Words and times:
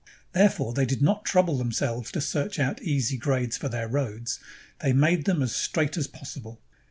Therefore 0.31 0.73
they 0.73 0.87
did 0.87 1.03
not 1.03 1.25
trouble 1.25 1.59
them 1.59 1.71
selves 1.71 2.11
to 2.13 2.21
search 2.21 2.57
out 2.57 2.81
easy 2.81 3.17
grades 3.17 3.55
for 3.55 3.69
their 3.69 3.87
roads; 3.87 4.39
they 4.79 4.93
made 4.93 5.25
them 5.25 5.43
as 5.43 5.55
straight 5.55 5.95
as 5.95 6.07
possible. 6.07 6.59